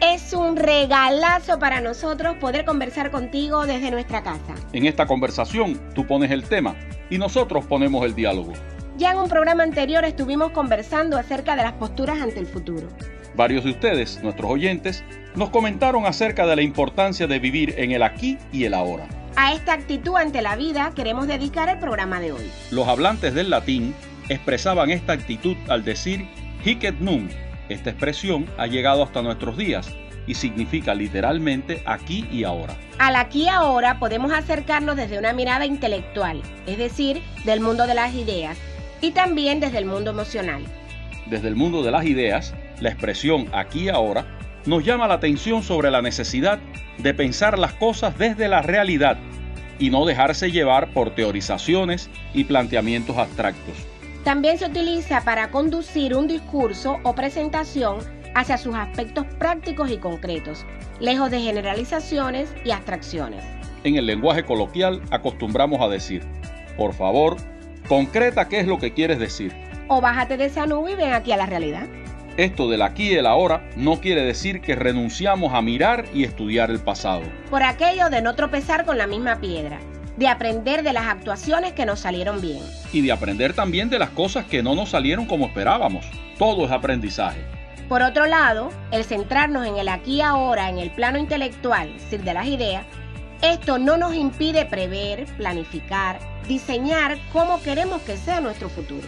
Es 0.00 0.34
un 0.34 0.56
regalazo 0.56 1.58
para 1.58 1.80
nosotros 1.80 2.36
poder 2.36 2.66
conversar 2.66 3.10
contigo 3.10 3.66
desde 3.66 3.90
nuestra 3.90 4.22
casa. 4.22 4.54
En 4.74 4.84
esta 4.84 5.06
conversación 5.06 5.80
tú 5.94 6.06
pones 6.06 6.30
el 6.30 6.44
tema 6.44 6.76
y 7.08 7.16
nosotros 7.16 7.64
ponemos 7.64 8.04
el 8.04 8.14
diálogo. 8.14 8.52
Ya 8.98 9.12
en 9.12 9.18
un 9.18 9.28
programa 9.28 9.62
anterior 9.62 10.04
estuvimos 10.04 10.50
conversando 10.50 11.16
acerca 11.16 11.56
de 11.56 11.62
las 11.62 11.72
posturas 11.74 12.20
ante 12.20 12.40
el 12.40 12.46
futuro. 12.46 12.88
Varios 13.36 13.64
de 13.64 13.70
ustedes, 13.70 14.22
nuestros 14.22 14.50
oyentes, 14.50 15.02
nos 15.34 15.48
comentaron 15.48 16.04
acerca 16.04 16.46
de 16.46 16.56
la 16.56 16.62
importancia 16.62 17.26
de 17.26 17.38
vivir 17.38 17.74
en 17.78 17.92
el 17.92 18.02
aquí 18.02 18.36
y 18.52 18.64
el 18.64 18.74
ahora. 18.74 19.06
A 19.36 19.54
esta 19.54 19.72
actitud 19.72 20.16
ante 20.16 20.42
la 20.42 20.56
vida 20.56 20.92
queremos 20.94 21.26
dedicar 21.26 21.70
el 21.70 21.78
programa 21.78 22.20
de 22.20 22.32
hoy. 22.32 22.50
Los 22.70 22.86
hablantes 22.86 23.32
del 23.32 23.48
latín 23.48 23.94
expresaban 24.28 24.90
esta 24.90 25.14
actitud 25.14 25.56
al 25.68 25.84
decir 25.84 26.26
hic 26.64 26.84
et 26.84 26.98
nunc, 27.00 27.30
esta 27.68 27.90
expresión 27.90 28.46
ha 28.58 28.66
llegado 28.66 29.02
hasta 29.02 29.22
nuestros 29.22 29.56
días 29.56 29.94
y 30.26 30.34
significa 30.34 30.94
literalmente 30.94 31.82
aquí 31.86 32.26
y 32.30 32.44
ahora. 32.44 32.76
Al 32.98 33.16
aquí 33.16 33.44
y 33.44 33.48
ahora 33.48 33.98
podemos 33.98 34.32
acercarnos 34.32 34.96
desde 34.96 35.18
una 35.18 35.32
mirada 35.32 35.66
intelectual, 35.66 36.42
es 36.66 36.78
decir, 36.78 37.22
del 37.44 37.60
mundo 37.60 37.86
de 37.86 37.94
las 37.94 38.14
ideas, 38.14 38.58
y 39.00 39.12
también 39.12 39.60
desde 39.60 39.78
el 39.78 39.86
mundo 39.86 40.10
emocional. 40.10 40.62
Desde 41.26 41.48
el 41.48 41.56
mundo 41.56 41.82
de 41.82 41.90
las 41.90 42.04
ideas, 42.06 42.54
la 42.80 42.88
expresión 42.88 43.48
aquí 43.52 43.84
y 43.84 43.88
ahora 43.88 44.26
nos 44.64 44.84
llama 44.84 45.06
la 45.06 45.14
atención 45.14 45.62
sobre 45.62 45.90
la 45.90 46.02
necesidad 46.02 46.58
de 46.98 47.14
pensar 47.14 47.58
las 47.58 47.74
cosas 47.74 48.18
desde 48.18 48.48
la 48.48 48.62
realidad 48.62 49.18
y 49.78 49.90
no 49.90 50.06
dejarse 50.06 50.50
llevar 50.50 50.92
por 50.92 51.14
teorizaciones 51.14 52.10
y 52.34 52.44
planteamientos 52.44 53.16
abstractos. 53.16 53.74
También 54.26 54.58
se 54.58 54.66
utiliza 54.66 55.20
para 55.20 55.52
conducir 55.52 56.12
un 56.16 56.26
discurso 56.26 56.98
o 57.04 57.14
presentación 57.14 57.98
hacia 58.34 58.58
sus 58.58 58.74
aspectos 58.74 59.24
prácticos 59.38 59.88
y 59.92 59.98
concretos, 59.98 60.66
lejos 60.98 61.30
de 61.30 61.42
generalizaciones 61.42 62.52
y 62.64 62.72
abstracciones. 62.72 63.44
En 63.84 63.94
el 63.94 64.04
lenguaje 64.04 64.42
coloquial 64.42 65.00
acostumbramos 65.12 65.80
a 65.80 65.86
decir, 65.86 66.24
por 66.76 66.92
favor, 66.92 67.36
concreta 67.86 68.48
qué 68.48 68.58
es 68.58 68.66
lo 68.66 68.78
que 68.78 68.92
quieres 68.92 69.20
decir. 69.20 69.54
O 69.86 70.00
bájate 70.00 70.36
de 70.36 70.46
esa 70.46 70.66
nube 70.66 70.90
y 70.90 70.96
ven 70.96 71.12
aquí 71.12 71.30
a 71.30 71.36
la 71.36 71.46
realidad. 71.46 71.86
Esto 72.36 72.68
del 72.68 72.82
aquí 72.82 73.12
y 73.12 73.14
el 73.14 73.26
ahora 73.26 73.70
no 73.76 74.00
quiere 74.00 74.22
decir 74.22 74.60
que 74.60 74.74
renunciamos 74.74 75.54
a 75.54 75.62
mirar 75.62 76.04
y 76.12 76.24
estudiar 76.24 76.72
el 76.72 76.80
pasado. 76.80 77.22
Por 77.48 77.62
aquello 77.62 78.10
de 78.10 78.22
no 78.22 78.34
tropezar 78.34 78.86
con 78.86 78.98
la 78.98 79.06
misma 79.06 79.36
piedra, 79.36 79.78
de 80.16 80.28
aprender 80.28 80.82
de 80.82 80.92
las 80.92 81.06
actuaciones 81.06 81.72
que 81.72 81.86
nos 81.86 82.00
salieron 82.00 82.40
bien. 82.40 82.60
Y 82.92 83.02
de 83.02 83.12
aprender 83.12 83.52
también 83.52 83.90
de 83.90 83.98
las 83.98 84.10
cosas 84.10 84.46
que 84.46 84.62
no 84.62 84.74
nos 84.74 84.90
salieron 84.90 85.26
como 85.26 85.46
esperábamos. 85.46 86.06
Todo 86.38 86.66
es 86.66 86.72
aprendizaje. 86.72 87.44
Por 87.88 88.02
otro 88.02 88.26
lado, 88.26 88.70
el 88.90 89.04
centrarnos 89.04 89.66
en 89.66 89.76
el 89.76 89.88
aquí 89.88 90.16
y 90.16 90.20
ahora, 90.20 90.68
en 90.68 90.78
el 90.78 90.90
plano 90.90 91.18
intelectual, 91.18 91.88
es 91.88 92.02
decir, 92.02 92.24
de 92.24 92.34
las 92.34 92.46
ideas, 92.46 92.84
esto 93.42 93.78
no 93.78 93.96
nos 93.96 94.14
impide 94.14 94.64
prever, 94.64 95.26
planificar, 95.36 96.18
diseñar 96.48 97.18
cómo 97.32 97.62
queremos 97.62 98.02
que 98.02 98.16
sea 98.16 98.40
nuestro 98.40 98.68
futuro. 98.68 99.06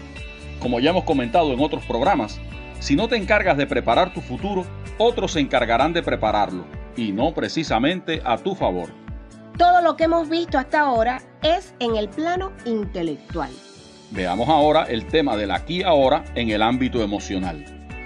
Como 0.61 0.79
ya 0.79 0.91
hemos 0.91 1.05
comentado 1.05 1.53
en 1.53 1.61
otros 1.61 1.83
programas, 1.85 2.41
si 2.79 2.95
no 2.95 3.09
te 3.09 3.17
encargas 3.17 3.57
de 3.57 3.67
preparar 3.67 4.13
tu 4.13 4.21
futuro, 4.21 4.65
otros 4.99 5.33
se 5.33 5.41
encargarán 5.41 5.93
de 5.93 6.03
prepararlo, 6.03 6.65
y 6.97 7.11
no 7.13 7.33
precisamente 7.33 8.21
a 8.25 8.39
tu 8.39 8.55
favor. 8.55 8.91
Todo 9.59 9.83
lo 9.83 9.97
que 9.97 10.05
hemos 10.05 10.29
visto 10.29 10.57
hasta 10.57 10.81
ahora 10.81 11.21
es 11.43 11.75
en 11.81 11.97
el 11.97 12.09
plano 12.09 12.53
intelectual. 12.65 13.51
Veamos 14.13 14.49
ahora 14.49 14.85
el 14.85 15.05
tema 15.09 15.37
del 15.37 15.51
aquí 15.51 15.81
y 15.81 15.83
ahora 15.83 16.25
en 16.37 16.51
el 16.51 16.63
ámbito 16.63 17.03
emocional. 17.03 17.65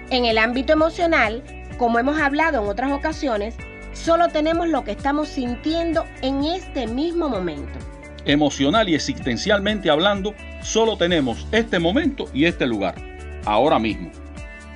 En 0.09 0.25
el 0.25 0.39
ámbito 0.39 0.73
emocional, 0.73 1.43
como 1.77 1.99
hemos 1.99 2.19
hablado 2.19 2.63
en 2.63 2.69
otras 2.69 2.91
ocasiones, 2.91 3.55
solo 3.93 4.29
tenemos 4.29 4.67
lo 4.69 4.83
que 4.83 4.93
estamos 4.93 5.29
sintiendo 5.29 6.07
en 6.23 6.43
este 6.43 6.87
mismo 6.87 7.29
momento. 7.29 7.79
Emocional 8.25 8.89
y 8.89 8.95
existencialmente 8.95 9.91
hablando, 9.91 10.35
solo 10.63 10.97
tenemos 10.97 11.47
este 11.53 11.79
momento 11.79 12.25
y 12.33 12.47
este 12.47 12.67
lugar, 12.67 12.95
ahora 13.45 13.79
mismo. 13.79 14.11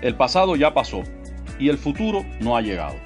El 0.02 0.14
pasado 0.14 0.56
ya 0.56 0.74
pasó 0.74 1.04
y 1.58 1.70
el 1.70 1.78
futuro 1.78 2.22
no 2.38 2.54
ha 2.54 2.60
llegado. 2.60 3.05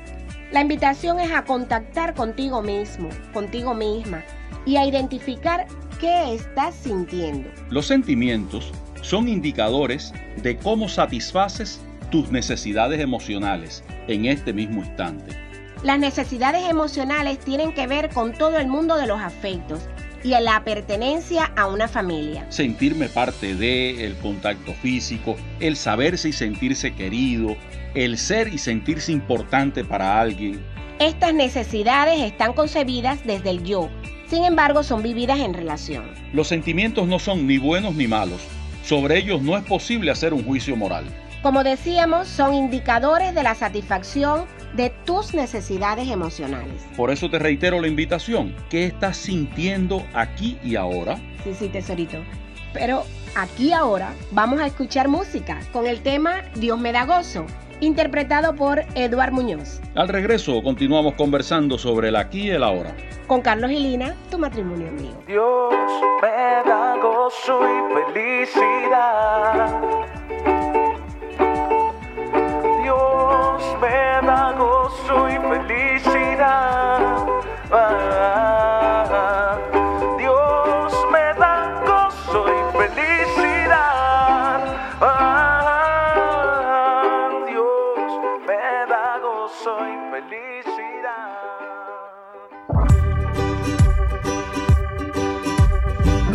La 0.53 0.63
invitación 0.63 1.21
es 1.21 1.31
a 1.31 1.45
contactar 1.45 2.15
contigo 2.15 2.61
mismo, 2.61 3.09
contigo 3.33 3.73
misma, 3.73 4.25
y 4.67 4.77
a 4.77 4.85
identificar 4.85 5.69
qué 6.01 6.35
estás 6.35 6.75
sintiendo. 6.75 7.49
Los 7.69 7.87
sentimientos 7.87 8.73
son 9.01 9.29
indicadores 9.29 10.13
de 10.43 10.57
cómo 10.57 10.89
satisfaces 10.89 11.81
tus 12.11 12.33
necesidades 12.33 12.99
emocionales 12.99 13.85
en 14.09 14.27
este 14.27 14.53
mismo 14.53 14.83
instante. 14.83 15.37
Las 15.85 16.01
necesidades 16.01 16.69
emocionales 16.69 17.39
tienen 17.39 17.73
que 17.73 17.87
ver 17.87 18.11
con 18.11 18.33
todo 18.33 18.59
el 18.59 18.67
mundo 18.67 18.97
de 18.97 19.07
los 19.07 19.21
afectos 19.21 19.89
y 20.23 20.35
a 20.35 20.41
la 20.41 20.63
pertenencia 20.65 21.53
a 21.57 21.67
una 21.67 21.89
familia. 21.89 22.47
Sentirme 22.51 23.09
parte 23.09 23.55
de, 23.55 24.05
el 24.05 24.17
contacto 24.17 24.73
físico, 24.75 25.37
el 25.61 25.77
saberse 25.77 26.29
y 26.29 26.33
sentirse 26.33 26.95
querido, 26.95 27.57
el 27.95 28.19
ser 28.19 28.49
y 28.49 28.59
sentirse 28.59 29.13
importante 29.13 29.85
para 29.85 30.21
alguien. 30.21 30.65
Estas 30.99 31.33
necesidades 31.33 32.21
están 32.21 32.53
concebidas 32.53 33.25
desde 33.25 33.51
el 33.51 33.65
yo, 33.65 33.89
sin 34.29 34.45
embargo 34.45 34.83
son 34.83 35.03
vividas 35.03 35.41
en 35.41 35.55
relación. 35.55 36.05
Los 36.33 36.49
sentimientos 36.49 37.09
no 37.09 37.19
son 37.19 37.47
ni 37.47 37.59
buenos 37.59 37.95
ni 37.95 38.07
malos, 38.07 38.41
sobre 38.85 39.19
ellos 39.19 39.43
no 39.43 39.57
es 39.57 39.65
posible 39.65 40.11
hacer 40.11 40.35
un 40.35 40.45
juicio 40.45 40.77
moral. 40.77 41.05
Como 41.43 41.65
decíamos, 41.65 42.29
son 42.29 42.53
indicadores 42.53 43.35
de 43.35 43.43
la 43.43 43.55
satisfacción 43.55 44.45
de 44.75 44.91
tus 45.05 45.35
necesidades 45.35 46.09
emocionales. 46.09 46.83
Por 46.97 47.11
eso 47.11 47.31
te 47.31 47.39
reitero 47.39 47.81
la 47.81 47.89
invitación. 47.89 48.55
¿Qué 48.69 48.87
estás 48.87 49.17
sintiendo 49.17 50.05
aquí 50.15 50.59
y 50.63 50.77
ahora? 50.77 51.17
Sí, 51.45 51.55
sí, 51.55 51.69
tesorito. 51.69 52.19
Pero 52.73 53.05
aquí 53.35 53.73
ahora 53.73 54.13
vamos 54.31 54.61
a 54.61 54.67
escuchar 54.67 55.09
música 55.09 55.61
con 55.73 55.87
el 55.87 56.03
tema 56.03 56.43
Dios 56.55 56.79
me 56.79 56.93
da 56.93 57.05
gozo, 57.05 57.47
interpretado 57.81 58.55
por 58.55 58.85
Eduard 58.95 59.33
Muñoz. 59.33 59.81
Al 59.95 60.09
regreso 60.09 60.63
continuamos 60.63 61.15
conversando 61.15 61.79
sobre 61.79 62.09
el 62.09 62.17
aquí 62.17 62.43
y 62.43 62.51
el 62.51 62.63
ahora. 62.63 62.95
Con 63.27 63.43
Carlos 63.43 63.71
y 63.71 63.79
Lina, 63.79 64.15
tu 64.31 64.39
matrimonio 64.39 64.89
amigo. 64.89 65.23
Dios 65.27 65.75
me 66.23 66.69
da 66.69 66.97
gozo 67.01 67.61
y 67.63 67.79
felicidad. 68.13 69.81
Dios 72.91 73.63
me 73.81 74.27
da 74.27 74.51
gozo 74.59 75.29
y 75.29 75.39
felicidad. 75.39 77.25
Ah, 77.71 79.57
Dios 80.19 80.93
me 81.13 81.27
da 81.39 81.57
gozo 81.87 82.41
y 82.49 82.61
felicidad. 82.77 84.61
Ah, 85.01 85.71
Dios 87.47 88.11
me 88.49 88.63
da 88.93 89.07
gozo 89.23 89.73
y 89.87 89.95
felicidad. 90.11 91.31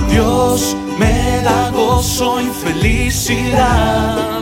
Dios 0.08 0.60
me 0.98 1.16
da 1.44 1.60
gozo 1.72 2.40
y 2.40 2.48
felicidad. 2.64 4.35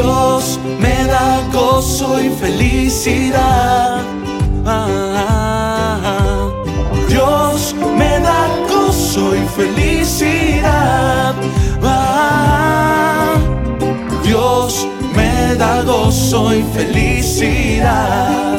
Dios 0.00 0.60
me 0.78 1.06
da 1.06 1.40
gozo 1.52 2.20
y 2.20 2.30
felicidad. 2.30 4.04
Ah, 4.64 6.48
Dios 7.08 7.74
me 7.96 8.20
da 8.20 8.46
gozo 8.70 9.34
y 9.34 9.40
felicidad. 9.56 11.34
Ah, 11.82 13.34
Dios 14.22 14.86
me 15.16 15.56
da 15.56 15.82
gozo 15.82 16.54
y 16.54 16.62
felicidad. 16.62 18.56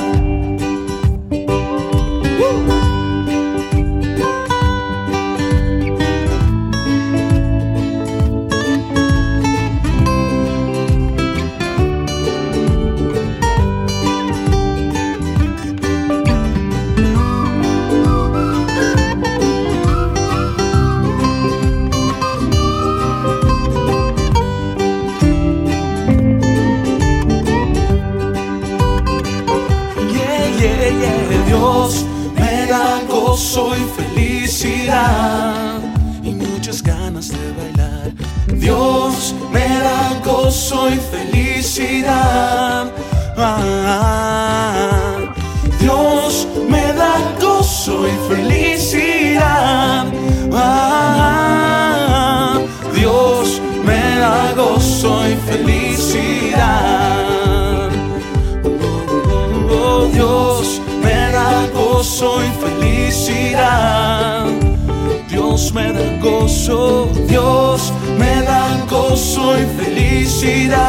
Gozo, 66.40 67.10
Dios 67.28 67.94
me 68.18 68.42
da 68.44 68.86
gozo 68.90 69.58
y 69.60 69.66
felicidad. 69.82 70.89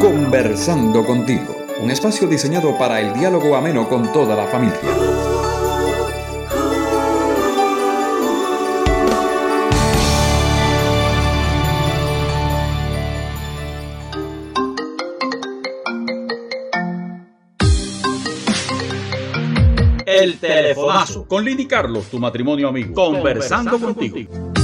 Conversando 0.00 1.04
contigo, 1.04 1.56
un 1.82 1.90
espacio 1.90 2.26
diseñado 2.26 2.76
para 2.78 3.00
el 3.00 3.12
diálogo 3.12 3.54
ameno 3.54 3.88
con 3.88 4.12
toda 4.12 4.34
la 4.34 4.46
familia. 4.46 4.78
El 20.06 20.38
telefonazo. 20.38 21.26
Con 21.26 21.44
Lini 21.44 21.66
Carlos, 21.66 22.06
tu 22.06 22.18
matrimonio 22.18 22.68
amigo. 22.68 22.94
Conversando, 22.94 23.78
contigo. 23.78 24.59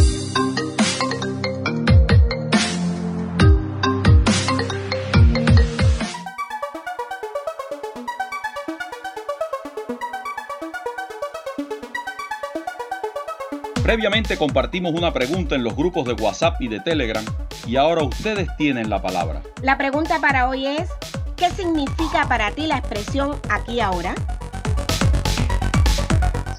Previamente 13.96 14.37
compartimos 14.37 14.93
una 14.93 15.10
pregunta 15.10 15.54
en 15.54 15.64
los 15.64 15.75
grupos 15.75 16.04
de 16.04 16.12
WhatsApp 16.12 16.60
y 16.60 16.69
de 16.69 16.81
Telegram 16.81 17.25
y 17.66 17.76
ahora 17.76 18.02
ustedes 18.02 18.46
tienen 18.58 18.90
la 18.90 19.00
palabra. 19.00 19.40
La 19.62 19.78
pregunta 19.78 20.20
para 20.20 20.50
hoy 20.50 20.66
es, 20.66 20.90
¿qué 21.34 21.48
significa 21.48 22.28
para 22.28 22.50
ti 22.50 22.66
la 22.66 22.76
expresión 22.76 23.40
aquí 23.48 23.81
ahora? 23.81 24.14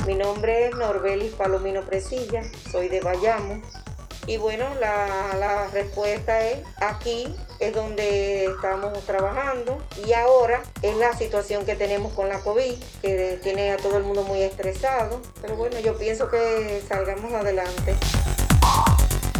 Mi 0.07 0.15
nombre 0.15 0.69
es 0.69 0.75
Norbelis 0.77 1.31
Palomino 1.33 1.81
Presilla, 1.81 2.41
soy 2.71 2.87
de 2.87 3.01
Bayamo. 3.01 3.61
Y 4.25 4.37
bueno, 4.37 4.65
la, 4.81 5.37
la 5.37 5.67
respuesta 5.67 6.41
es 6.41 6.63
aquí 6.77 7.27
es 7.59 7.73
donde 7.73 8.45
estamos 8.45 8.99
trabajando 9.05 9.81
y 10.05 10.13
ahora 10.13 10.61
es 10.81 10.95
la 10.97 11.13
situación 11.17 11.65
que 11.65 11.75
tenemos 11.75 12.13
con 12.13 12.29
la 12.29 12.39
COVID, 12.39 12.75
que 13.01 13.39
tiene 13.41 13.71
a 13.71 13.77
todo 13.77 13.97
el 13.97 14.03
mundo 14.03 14.23
muy 14.23 14.41
estresado. 14.41 15.21
Pero 15.41 15.55
bueno, 15.55 15.79
yo 15.79 15.97
pienso 15.97 16.29
que 16.29 16.83
salgamos 16.87 17.33
adelante. 17.33 17.95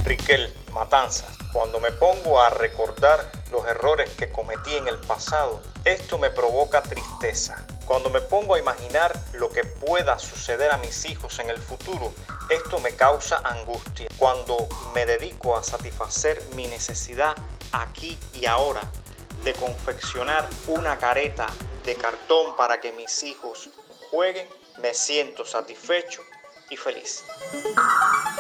Riquel, 0.04 0.54
Matanza, 0.72 1.26
cuando 1.52 1.80
me 1.80 1.92
pongo 1.92 2.42
a 2.42 2.50
recordar 2.50 3.30
los 3.52 3.66
errores 3.68 4.10
que 4.12 4.30
cometí 4.30 4.76
en 4.76 4.88
el 4.88 4.98
pasado, 5.00 5.62
esto 5.86 6.18
me 6.18 6.30
provoca 6.30 6.82
tristeza. 6.82 7.66
Cuando 7.86 8.10
me 8.10 8.22
pongo 8.22 8.56
a 8.56 8.60
imaginar 8.60 9.14
lo 9.34 9.50
que 9.50 9.64
pueda 9.64 10.20
suceder 10.20 10.72
a 10.72 10.78
mis 10.78 11.06
hijos 11.06 11.40
en 11.40 11.50
el 11.50 11.58
futuro, 11.58 12.14
esto 12.50 12.80
me 12.80 12.92
causa 12.96 13.42
angustia. 13.44 14.08
Cuando 14.18 14.68
me 14.94 15.06
dedico 15.06 15.56
a 15.56 15.64
satisfacer 15.64 16.42
mi 16.56 16.68
necesidad 16.68 17.36
aquí 17.82 18.18
y 18.34 18.46
ahora 18.46 18.82
de 19.44 19.54
confeccionar 19.54 20.48
una 20.68 20.98
careta 20.98 21.48
de 21.86 21.96
cartón 21.96 22.56
para 22.56 22.80
que 22.80 22.92
mis 22.92 23.24
hijos 23.24 23.70
jueguen, 24.10 24.48
me 24.80 24.94
siento 24.94 25.46
satisfecho 25.46 26.22
feliz. 26.76 27.24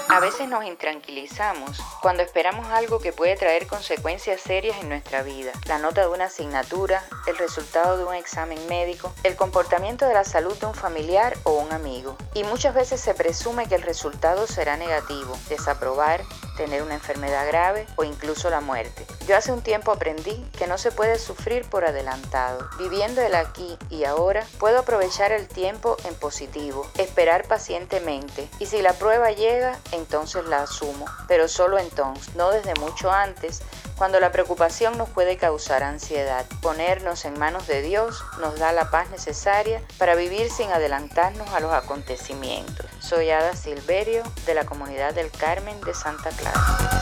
A 0.09 0.19
veces 0.19 0.49
nos 0.49 0.65
intranquilizamos 0.65 1.79
cuando 2.01 2.23
esperamos 2.23 2.67
algo 2.67 2.99
que 2.99 3.13
puede 3.13 3.35
traer 3.35 3.67
consecuencias 3.67 4.41
serias 4.41 4.77
en 4.81 4.89
nuestra 4.89 5.21
vida. 5.21 5.51
La 5.65 5.77
nota 5.77 6.01
de 6.01 6.07
una 6.07 6.25
asignatura, 6.25 7.03
el 7.27 7.37
resultado 7.37 7.97
de 7.97 8.05
un 8.05 8.15
examen 8.15 8.59
médico, 8.67 9.13
el 9.23 9.35
comportamiento 9.35 10.05
de 10.05 10.13
la 10.13 10.23
salud 10.23 10.57
de 10.57 10.65
un 10.65 10.73
familiar 10.73 11.37
o 11.43 11.53
un 11.53 11.71
amigo. 11.71 12.17
Y 12.33 12.43
muchas 12.43 12.73
veces 12.73 12.99
se 12.99 13.13
presume 13.13 13.67
que 13.67 13.75
el 13.75 13.83
resultado 13.83 14.47
será 14.47 14.75
negativo, 14.75 15.37
desaprobar, 15.49 16.23
tener 16.57 16.81
una 16.81 16.95
enfermedad 16.95 17.47
grave 17.47 17.85
o 17.97 18.03
incluso 18.03 18.49
la 18.49 18.61
muerte. 18.61 19.05
Yo 19.27 19.37
hace 19.37 19.51
un 19.51 19.61
tiempo 19.61 19.91
aprendí 19.91 20.43
que 20.57 20.67
no 20.67 20.77
se 20.77 20.91
puede 20.91 21.19
sufrir 21.19 21.69
por 21.69 21.85
adelantado. 21.85 22.67
Viviendo 22.79 23.21
el 23.21 23.35
aquí 23.35 23.77
y 23.89 24.05
ahora, 24.05 24.45
puedo 24.57 24.79
aprovechar 24.79 25.31
el 25.31 25.47
tiempo 25.47 25.97
en 26.05 26.15
positivo, 26.15 26.89
esperar 26.97 27.47
pacientemente 27.47 28.16
y 28.59 28.65
si 28.65 28.81
la 28.81 28.93
prueba 28.93 29.31
llega, 29.31 29.77
entonces 29.91 30.45
la 30.45 30.63
asumo, 30.63 31.05
pero 31.27 31.47
solo 31.47 31.77
entonces, 31.77 32.35
no 32.35 32.51
desde 32.51 32.73
mucho 32.75 33.11
antes, 33.11 33.61
cuando 33.97 34.19
la 34.19 34.31
preocupación 34.31 34.97
nos 34.97 35.09
puede 35.09 35.37
causar 35.37 35.83
ansiedad. 35.83 36.45
Ponernos 36.61 37.25
en 37.25 37.37
manos 37.37 37.67
de 37.67 37.81
Dios 37.81 38.23
nos 38.39 38.59
da 38.59 38.71
la 38.71 38.89
paz 38.91 39.09
necesaria 39.09 39.81
para 39.97 40.15
vivir 40.15 40.49
sin 40.51 40.69
adelantarnos 40.71 41.49
a 41.49 41.59
los 41.59 41.73
acontecimientos. 41.73 42.85
Soy 42.99 43.29
Ada 43.29 43.55
Silverio 43.55 44.23
de 44.45 44.53
la 44.53 44.65
comunidad 44.65 45.13
del 45.13 45.31
Carmen 45.31 45.79
de 45.81 45.93
Santa 45.93 46.29
Clara. 46.29 47.01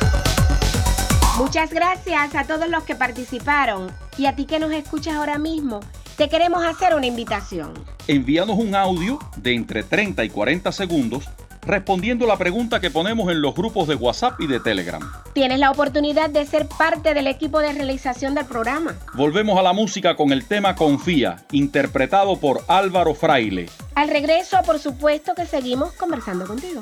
Muchas 1.38 1.70
gracias 1.70 2.34
a 2.34 2.46
todos 2.46 2.70
los 2.70 2.84
que 2.84 2.96
participaron 2.96 3.94
y 4.18 4.26
a 4.26 4.36
ti 4.36 4.46
que 4.46 4.60
nos 4.60 4.72
escuchas 4.72 5.16
ahora 5.16 5.38
mismo. 5.38 5.82
Te 6.16 6.30
queremos 6.30 6.64
hacer 6.64 6.96
una 6.96 7.08
invitación. 7.08 7.95
Envíanos 8.08 8.60
un 8.60 8.76
audio 8.76 9.18
de 9.36 9.56
entre 9.56 9.82
30 9.82 10.24
y 10.24 10.30
40 10.30 10.72
segundos 10.72 11.26
respondiendo 11.66 12.28
la 12.28 12.38
pregunta 12.38 12.80
que 12.80 12.92
ponemos 12.92 13.32
en 13.32 13.42
los 13.42 13.56
grupos 13.56 13.88
de 13.88 13.96
WhatsApp 13.96 14.40
y 14.40 14.46
de 14.46 14.60
Telegram. 14.60 15.02
Tienes 15.34 15.58
la 15.58 15.72
oportunidad 15.72 16.30
de 16.30 16.46
ser 16.46 16.68
parte 16.68 17.16
del 17.16 17.26
equipo 17.26 17.60
de 17.60 17.74
realización 17.74 18.36
del 18.36 18.46
programa. 18.46 18.94
Volvemos 19.16 19.58
a 19.58 19.64
la 19.64 19.74
música 19.74 20.16
con 20.16 20.32
el 20.32 20.46
tema 20.46 20.76
Confía, 20.76 21.38
interpretado 21.52 22.40
por 22.40 22.64
Álvaro 22.68 23.16
Fraile. 23.16 23.68
Al 23.96 24.10
regreso, 24.10 24.60
por 24.64 24.78
supuesto 24.78 25.34
que 25.34 25.48
seguimos 25.48 25.94
conversando 25.94 26.46
contigo. 26.46 26.82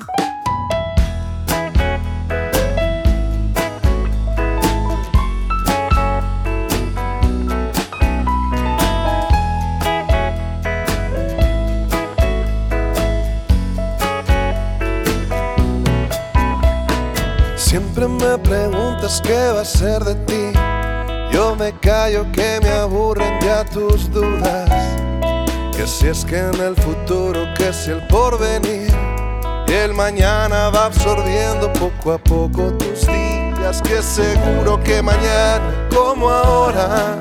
Siempre 17.74 18.06
me 18.06 18.38
preguntas 18.38 19.20
qué 19.20 19.50
va 19.52 19.62
a 19.62 19.64
ser 19.64 20.04
de 20.04 20.14
ti. 20.26 20.52
Yo 21.32 21.56
me 21.56 21.72
callo 21.80 22.24
que 22.30 22.60
me 22.62 22.70
aburren 22.70 23.40
ya 23.40 23.64
tus 23.64 24.08
dudas. 24.12 24.70
Que 25.76 25.84
si 25.84 26.06
es 26.06 26.24
que 26.24 26.38
en 26.38 26.60
el 26.60 26.76
futuro, 26.76 27.40
que 27.58 27.72
si 27.72 27.90
el 27.90 28.06
porvenir. 28.06 28.94
El 29.66 29.92
mañana 29.92 30.70
va 30.70 30.84
absorbiendo 30.84 31.72
poco 31.72 32.12
a 32.12 32.18
poco 32.18 32.72
tus 32.74 33.08
días. 33.08 33.82
Que 33.82 34.00
seguro 34.02 34.80
que 34.84 35.02
mañana, 35.02 35.88
como 35.92 36.30
ahora, 36.30 37.18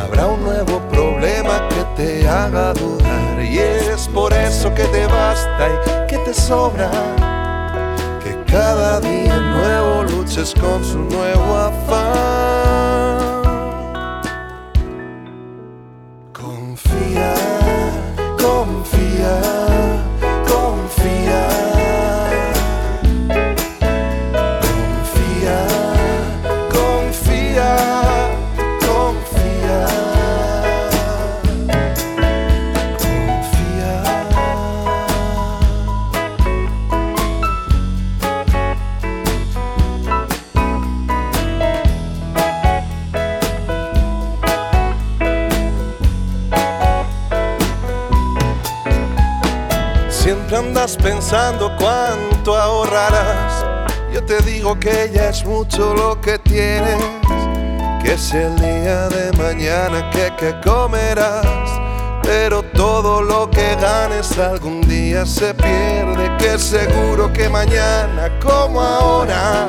habrá 0.00 0.26
un 0.28 0.44
nuevo 0.44 0.78
problema 0.90 1.68
que 1.70 1.84
te 1.96 2.28
haga 2.28 2.72
dudar. 2.72 3.42
Y 3.42 3.58
es 3.58 4.06
por 4.14 4.32
eso 4.32 4.72
que 4.74 4.84
te 4.84 5.04
basta 5.06 5.68
y 5.70 6.06
que 6.06 6.18
te 6.18 6.32
sobra 6.32 7.33
cada 8.54 9.00
día 9.00 9.36
nuevo 9.40 10.04
luches 10.04 10.54
con 10.54 10.84
su 10.84 11.00
nuevo 11.00 11.56
afán. 11.56 13.42
Confía, 16.32 17.34
confía. 18.38 19.40
Andas 50.54 50.96
pensando 50.96 51.74
cuánto 51.78 52.56
ahorrarás. 52.56 53.64
Yo 54.12 54.24
te 54.24 54.38
digo 54.42 54.78
que 54.78 55.10
ya 55.12 55.30
es 55.30 55.44
mucho 55.44 55.94
lo 55.94 56.20
que 56.20 56.38
tienes. 56.38 56.96
Que 58.02 58.14
es 58.14 58.32
el 58.32 58.54
día 58.56 59.08
de 59.08 59.32
mañana 59.32 60.10
que, 60.10 60.32
que 60.36 60.54
comerás. 60.60 61.46
Pero 62.22 62.62
todo 62.62 63.22
lo 63.22 63.50
que 63.50 63.74
ganes 63.76 64.38
algún 64.38 64.80
día 64.82 65.26
se 65.26 65.52
pierde. 65.54 66.30
Que 66.38 66.58
seguro 66.58 67.32
que 67.32 67.48
mañana, 67.48 68.30
como 68.40 68.80
ahora, 68.80 69.68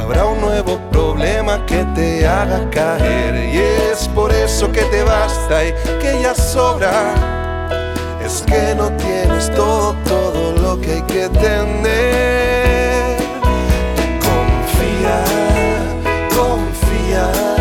habrá 0.00 0.24
un 0.24 0.40
nuevo 0.40 0.78
problema 0.90 1.64
que 1.66 1.84
te 1.94 2.26
haga 2.26 2.68
caer. 2.70 3.34
Y 3.52 3.58
es 3.92 4.08
por 4.08 4.32
eso 4.32 4.70
que 4.70 4.82
te 4.82 5.02
basta 5.02 5.64
y 5.64 5.72
que 6.00 6.20
ya 6.22 6.34
sobra 6.34 7.27
es 8.28 8.42
que 8.42 8.74
no 8.74 8.90
tienes 8.96 9.50
todo, 9.54 9.94
todo 10.04 10.52
lo 10.52 10.80
que 10.80 10.92
hay 10.92 11.02
que 11.02 11.28
tener. 11.30 13.16
Confía, 14.20 15.18
confía. 16.36 17.57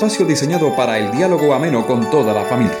Espacio 0.00 0.24
diseñado 0.24 0.74
para 0.74 0.98
el 0.98 1.10
diálogo 1.10 1.52
ameno 1.52 1.86
con 1.86 2.08
toda 2.08 2.32
la 2.32 2.46
familia. 2.46 2.74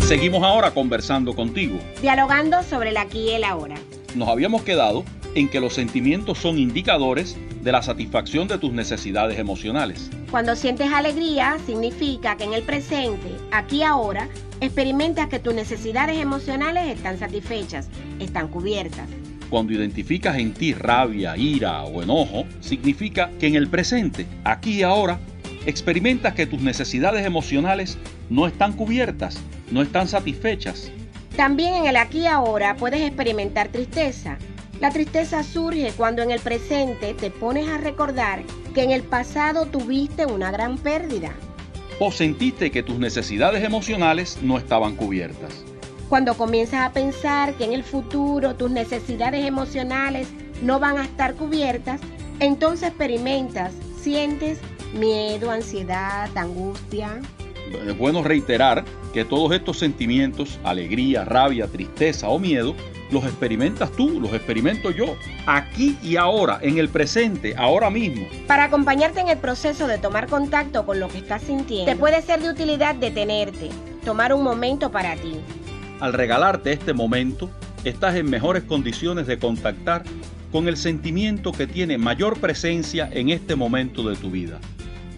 Seguimos 0.00 0.42
ahora 0.42 0.72
conversando 0.72 1.36
contigo. 1.36 1.78
Dialogando 2.02 2.64
sobre 2.64 2.90
el 2.90 2.96
aquí 2.96 3.30
y 3.30 3.34
el 3.34 3.44
ahora. 3.44 3.76
Nos 4.16 4.28
habíamos 4.28 4.62
quedado 4.62 5.04
en 5.38 5.48
que 5.48 5.60
los 5.60 5.74
sentimientos 5.74 6.38
son 6.38 6.58
indicadores 6.58 7.36
de 7.62 7.70
la 7.70 7.80
satisfacción 7.80 8.48
de 8.48 8.58
tus 8.58 8.72
necesidades 8.72 9.38
emocionales. 9.38 10.10
Cuando 10.32 10.56
sientes 10.56 10.90
alegría, 10.92 11.58
significa 11.64 12.36
que 12.36 12.42
en 12.42 12.54
el 12.54 12.64
presente, 12.64 13.30
aquí 13.52 13.84
ahora, 13.84 14.28
experimentas 14.60 15.28
que 15.28 15.38
tus 15.38 15.54
necesidades 15.54 16.18
emocionales 16.18 16.88
están 16.88 17.18
satisfechas, 17.18 17.88
están 18.18 18.48
cubiertas. 18.48 19.08
Cuando 19.48 19.72
identificas 19.72 20.36
en 20.38 20.52
ti 20.52 20.74
rabia, 20.74 21.36
ira 21.36 21.84
o 21.84 22.02
enojo, 22.02 22.44
significa 22.60 23.30
que 23.38 23.46
en 23.46 23.54
el 23.54 23.68
presente, 23.68 24.26
aquí 24.42 24.80
y 24.80 24.82
ahora, 24.82 25.20
experimentas 25.64 26.34
que 26.34 26.46
tus 26.46 26.60
necesidades 26.60 27.24
emocionales 27.24 27.96
no 28.28 28.48
están 28.48 28.72
cubiertas, 28.72 29.40
no 29.70 29.82
están 29.82 30.08
satisfechas. 30.08 30.90
También 31.36 31.74
en 31.74 31.86
el 31.86 31.96
aquí 31.96 32.22
y 32.22 32.26
ahora 32.26 32.74
puedes 32.76 33.00
experimentar 33.02 33.68
tristeza. 33.68 34.36
La 34.80 34.90
tristeza 34.90 35.42
surge 35.42 35.92
cuando 35.96 36.22
en 36.22 36.30
el 36.30 36.38
presente 36.38 37.12
te 37.12 37.30
pones 37.30 37.68
a 37.68 37.78
recordar 37.78 38.44
que 38.74 38.84
en 38.84 38.92
el 38.92 39.02
pasado 39.02 39.66
tuviste 39.66 40.24
una 40.24 40.52
gran 40.52 40.78
pérdida. 40.78 41.32
O 41.98 42.12
sentiste 42.12 42.70
que 42.70 42.84
tus 42.84 42.96
necesidades 43.00 43.64
emocionales 43.64 44.38
no 44.40 44.56
estaban 44.56 44.94
cubiertas. 44.94 45.64
Cuando 46.08 46.34
comienzas 46.34 46.86
a 46.86 46.92
pensar 46.92 47.54
que 47.54 47.64
en 47.64 47.72
el 47.72 47.82
futuro 47.82 48.54
tus 48.54 48.70
necesidades 48.70 49.44
emocionales 49.44 50.28
no 50.62 50.78
van 50.78 50.96
a 50.96 51.04
estar 51.04 51.34
cubiertas, 51.34 52.00
entonces 52.38 52.88
experimentas, 52.88 53.72
sientes 54.00 54.60
miedo, 54.94 55.50
ansiedad, 55.50 56.30
angustia. 56.36 57.20
Es 57.84 57.98
bueno 57.98 58.22
reiterar 58.22 58.84
que 59.12 59.24
todos 59.24 59.52
estos 59.52 59.78
sentimientos, 59.78 60.60
alegría, 60.62 61.24
rabia, 61.24 61.66
tristeza 61.66 62.28
o 62.28 62.38
miedo, 62.38 62.76
los 63.10 63.24
experimentas 63.24 63.90
tú, 63.92 64.20
los 64.20 64.32
experimento 64.32 64.90
yo, 64.90 65.16
aquí 65.46 65.98
y 66.02 66.16
ahora, 66.16 66.58
en 66.62 66.78
el 66.78 66.88
presente, 66.88 67.54
ahora 67.56 67.90
mismo. 67.90 68.26
Para 68.46 68.64
acompañarte 68.64 69.20
en 69.20 69.28
el 69.28 69.38
proceso 69.38 69.86
de 69.86 69.98
tomar 69.98 70.26
contacto 70.28 70.84
con 70.84 71.00
lo 71.00 71.08
que 71.08 71.18
estás 71.18 71.42
sintiendo, 71.42 71.90
te 71.90 71.96
puede 71.96 72.22
ser 72.22 72.40
de 72.40 72.50
utilidad 72.50 72.94
detenerte, 72.94 73.70
tomar 74.04 74.32
un 74.32 74.42
momento 74.42 74.90
para 74.90 75.16
ti. 75.16 75.36
Al 76.00 76.12
regalarte 76.12 76.72
este 76.72 76.92
momento, 76.92 77.50
estás 77.84 78.14
en 78.14 78.30
mejores 78.30 78.62
condiciones 78.64 79.26
de 79.26 79.38
contactar 79.38 80.04
con 80.52 80.68
el 80.68 80.76
sentimiento 80.76 81.52
que 81.52 81.66
tiene 81.66 81.98
mayor 81.98 82.38
presencia 82.40 83.08
en 83.12 83.30
este 83.30 83.54
momento 83.54 84.08
de 84.08 84.16
tu 84.16 84.30
vida. 84.30 84.58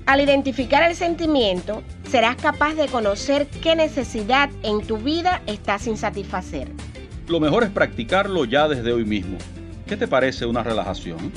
Al 0.06 0.20
identificar 0.20 0.82
el 0.82 0.96
sentimiento, 0.96 1.82
serás 2.08 2.34
capaz 2.34 2.74
de 2.74 2.88
conocer 2.88 3.46
qué 3.62 3.76
necesidad 3.76 4.50
en 4.62 4.80
tu 4.84 4.96
vida 4.96 5.40
está 5.46 5.78
sin 5.78 5.96
satisfacer. 5.96 6.68
Lo 7.30 7.38
mejor 7.38 7.62
es 7.62 7.70
practicarlo 7.70 8.44
ya 8.44 8.66
desde 8.66 8.92
hoy 8.92 9.04
mismo. 9.04 9.38
¿Qué 9.86 9.96
te 9.96 10.08
parece 10.08 10.46
una 10.46 10.64
relajación? 10.64 11.30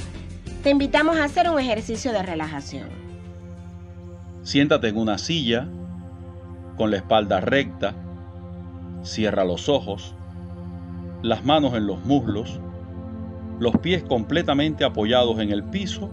Te 0.63 0.71
invitamos 0.71 1.17
a 1.17 1.25
hacer 1.25 1.47
un 1.51 1.59
ejercicio 1.59 2.11
de 2.11 2.23
relajación. 2.23 2.89
Siéntate 4.41 4.87
en 4.87 4.97
una 4.97 5.19
silla, 5.19 5.67
con 6.77 6.89
la 6.89 6.97
espalda 6.97 7.41
recta, 7.41 7.93
cierra 9.03 9.45
los 9.45 9.69
ojos, 9.69 10.15
las 11.21 11.45
manos 11.45 11.75
en 11.75 11.85
los 11.85 12.03
muslos, 12.05 12.59
los 13.59 13.77
pies 13.77 14.01
completamente 14.01 14.85
apoyados 14.85 15.37
en 15.37 15.51
el 15.51 15.63
piso 15.63 16.09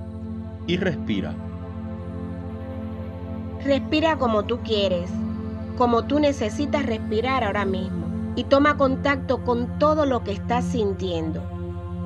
y 0.66 0.76
respira. 0.76 1.32
Respira 3.64 4.18
como 4.18 4.44
tú 4.44 4.58
quieres, 4.58 5.08
como 5.78 6.04
tú 6.04 6.18
necesitas 6.18 6.84
respirar 6.84 7.44
ahora 7.44 7.64
mismo 7.64 7.99
y 8.36 8.44
toma 8.44 8.76
contacto 8.76 9.44
con 9.44 9.78
todo 9.78 10.06
lo 10.06 10.22
que 10.22 10.32
estás 10.32 10.64
sintiendo, 10.64 11.42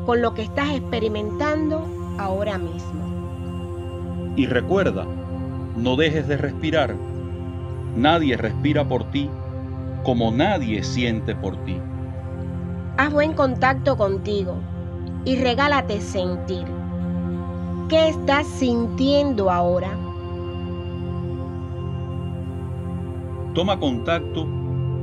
con 0.06 0.22
lo 0.22 0.34
que 0.34 0.42
estás 0.42 0.70
experimentando 0.70 1.86
ahora 2.18 2.58
mismo. 2.58 3.04
Y 4.36 4.46
recuerda, 4.46 5.06
no 5.76 5.96
dejes 5.96 6.26
de 6.28 6.36
respirar. 6.36 6.94
Nadie 7.96 8.36
respira 8.36 8.88
por 8.88 9.04
ti 9.10 9.30
como 10.04 10.30
nadie 10.30 10.82
siente 10.84 11.34
por 11.34 11.56
ti. 11.64 11.80
Haz 12.98 13.12
buen 13.12 13.32
contacto 13.32 13.96
contigo 13.96 14.56
y 15.24 15.36
regálate 15.36 16.00
sentir. 16.00 16.66
¿Qué 17.88 18.08
estás 18.08 18.46
sintiendo 18.46 19.50
ahora? 19.50 19.90
Toma 23.54 23.78
contacto 23.78 24.46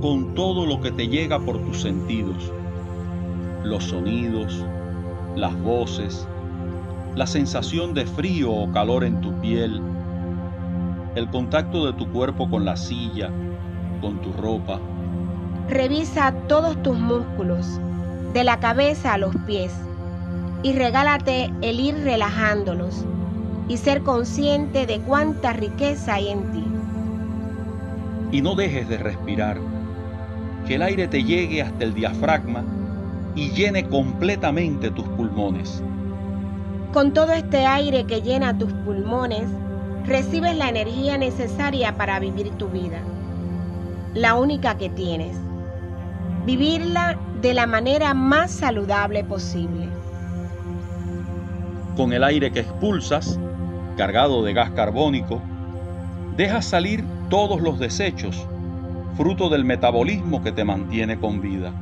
con 0.02 0.34
todo 0.34 0.66
lo 0.66 0.82
que 0.82 0.92
te 0.92 1.08
llega 1.08 1.40
por 1.40 1.60
tus 1.60 1.82
sentidos. 1.82 2.52
Los 3.64 3.84
sonidos, 3.84 4.66
las 5.36 5.56
voces, 5.62 6.28
la 7.16 7.28
sensación 7.28 7.94
de 7.94 8.06
frío 8.06 8.52
o 8.52 8.72
calor 8.72 9.04
en 9.04 9.22
tu 9.22 9.32
piel, 9.42 9.80
el 11.14 11.30
contacto 11.30 11.86
de 11.86 11.94
tu 11.94 12.12
cuerpo 12.12 12.50
con 12.50 12.66
la 12.66 12.76
silla, 12.76 13.30
con 14.02 14.20
tu 14.22 14.34
ropa. 14.34 14.80
Revisa 15.70 16.34
todos 16.48 16.82
tus 16.82 16.98
músculos, 16.98 17.80
de 18.34 18.44
la 18.44 18.60
cabeza 18.60 19.14
a 19.14 19.18
los 19.20 19.36
pies, 19.46 19.72
y 20.64 20.74
regálate 20.74 21.52
el 21.62 21.80
ir 21.80 21.96
relajándolos 22.04 23.06
y 23.68 23.78
ser 23.78 24.02
consciente 24.02 24.88
de 24.88 25.00
cuánta 25.00 25.54
riqueza 25.54 26.16
hay 26.16 26.30
en 26.30 26.52
ti. 26.52 26.66
Y 28.32 28.42
no 28.42 28.56
dejes 28.56 28.88
de 28.88 28.98
respirar, 28.98 29.58
que 30.68 30.76
el 30.76 30.82
aire 30.82 31.08
te 31.08 31.24
llegue 31.24 31.62
hasta 31.62 31.84
el 31.84 31.94
diafragma 31.94 32.64
y 33.36 33.50
llene 33.52 33.88
completamente 33.88 34.92
tus 34.92 35.08
pulmones. 35.10 35.84
Con 36.94 37.14
todo 37.14 37.32
este 37.32 37.66
aire 37.66 38.06
que 38.06 38.22
llena 38.22 38.58
tus 38.58 38.72
pulmones, 38.74 39.44
recibes 40.06 40.56
la 40.58 40.70
energía 40.70 41.18
necesaria 41.18 41.96
para 41.96 42.20
vivir 42.20 42.50
tu 42.52 42.68
vida, 42.68 43.00
la 44.14 44.36
única 44.36 44.78
que 44.78 44.90
tienes. 44.90 45.38
Vivirla 46.46 47.18
de 47.42 47.54
la 47.54 47.68
manera 47.68 48.14
más 48.14 48.52
saludable 48.52 49.24
posible. 49.24 49.88
Con 51.96 52.14
el 52.14 52.24
aire 52.24 52.52
que 52.52 52.62
expulsas, 52.62 53.40
cargado 53.96 54.44
de 54.44 54.54
gas 54.54 54.72
carbónico, 54.72 55.42
dejas 56.36 56.66
salir 56.66 57.04
todos 57.30 57.62
los 57.62 57.80
desechos, 57.80 58.48
fruto 59.16 59.50
del 59.50 59.66
metabolismo 59.66 60.42
que 60.42 60.52
te 60.52 60.64
mantiene 60.64 61.20
con 61.20 61.42
vida. 61.42 61.74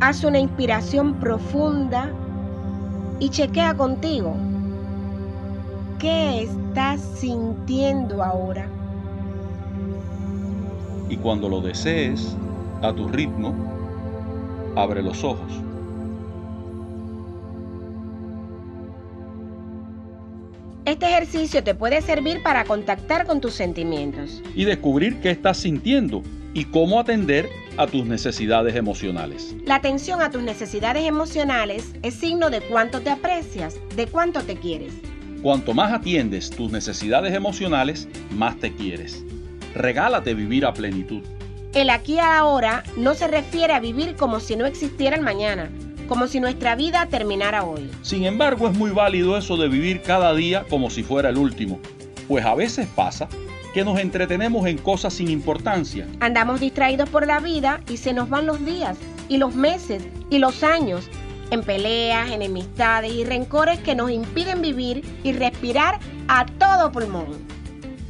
Haz 0.00 0.24
una 0.24 0.38
inspiración 0.38 1.14
profunda 1.14 2.10
y 3.18 3.28
chequea 3.28 3.74
contigo. 3.74 4.34
¿Qué 5.98 6.44
estás 6.44 7.00
sintiendo 7.00 8.22
ahora? 8.22 8.66
Y 11.10 11.16
cuando 11.16 11.48
lo 11.48 11.60
desees, 11.60 12.36
a 12.82 12.92
tu 12.94 13.08
ritmo, 13.08 13.54
abre 14.76 15.02
los 15.02 15.22
ojos. 15.22 15.69
Este 20.90 21.06
ejercicio 21.06 21.62
te 21.62 21.76
puede 21.76 22.02
servir 22.02 22.42
para 22.42 22.64
contactar 22.64 23.24
con 23.24 23.40
tus 23.40 23.54
sentimientos 23.54 24.42
y 24.56 24.64
descubrir 24.64 25.20
qué 25.20 25.30
estás 25.30 25.58
sintiendo 25.58 26.24
y 26.52 26.64
cómo 26.64 26.98
atender 26.98 27.48
a 27.76 27.86
tus 27.86 28.04
necesidades 28.06 28.74
emocionales. 28.74 29.54
La 29.64 29.76
atención 29.76 30.20
a 30.20 30.32
tus 30.32 30.42
necesidades 30.42 31.04
emocionales 31.04 31.92
es 32.02 32.14
signo 32.14 32.50
de 32.50 32.60
cuánto 32.60 33.02
te 33.02 33.10
aprecias, 33.10 33.76
de 33.94 34.08
cuánto 34.08 34.42
te 34.42 34.56
quieres. 34.56 34.92
Cuanto 35.42 35.74
más 35.74 35.92
atiendes 35.92 36.50
tus 36.50 36.72
necesidades 36.72 37.34
emocionales, 37.34 38.08
más 38.32 38.58
te 38.58 38.74
quieres. 38.74 39.24
Regálate 39.76 40.34
vivir 40.34 40.66
a 40.66 40.74
plenitud. 40.74 41.22
El 41.72 41.88
aquí 41.90 42.14
y 42.14 42.18
ahora 42.18 42.82
no 42.96 43.14
se 43.14 43.28
refiere 43.28 43.74
a 43.74 43.78
vivir 43.78 44.16
como 44.16 44.40
si 44.40 44.56
no 44.56 44.66
existiera 44.66 45.14
el 45.14 45.22
mañana, 45.22 45.70
como 46.10 46.26
si 46.26 46.40
nuestra 46.40 46.74
vida 46.74 47.06
terminara 47.06 47.62
hoy. 47.62 47.88
Sin 48.02 48.24
embargo, 48.24 48.68
es 48.68 48.76
muy 48.76 48.90
válido 48.90 49.38
eso 49.38 49.56
de 49.56 49.68
vivir 49.68 50.02
cada 50.02 50.34
día 50.34 50.64
como 50.68 50.90
si 50.90 51.04
fuera 51.04 51.28
el 51.28 51.38
último, 51.38 51.78
pues 52.26 52.44
a 52.44 52.56
veces 52.56 52.88
pasa 52.96 53.28
que 53.72 53.84
nos 53.84 53.96
entretenemos 54.00 54.66
en 54.66 54.76
cosas 54.76 55.14
sin 55.14 55.30
importancia. 55.30 56.08
Andamos 56.18 56.58
distraídos 56.58 57.08
por 57.08 57.28
la 57.28 57.38
vida 57.38 57.80
y 57.88 57.98
se 57.98 58.12
nos 58.12 58.28
van 58.28 58.46
los 58.46 58.66
días 58.66 58.98
y 59.28 59.38
los 59.38 59.54
meses 59.54 60.02
y 60.30 60.38
los 60.38 60.64
años 60.64 61.08
en 61.52 61.62
peleas, 61.62 62.28
enemistades 62.32 63.12
y 63.12 63.22
rencores 63.22 63.78
que 63.78 63.94
nos 63.94 64.10
impiden 64.10 64.62
vivir 64.62 65.04
y 65.22 65.30
respirar 65.30 66.00
a 66.26 66.44
todo 66.44 66.90
pulmón. 66.90 67.26